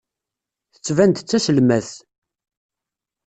Tettban-d 0.73 1.17
d 1.21 1.25
taselmadt. 1.29 1.91